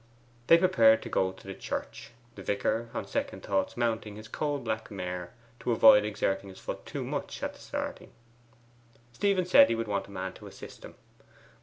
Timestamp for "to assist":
10.33-10.83